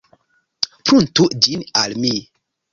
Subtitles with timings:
[0.87, 2.15] Pruntu ĝin al mi!